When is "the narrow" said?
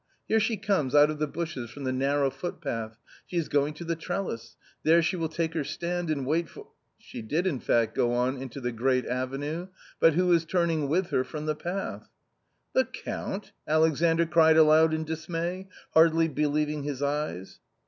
1.83-2.31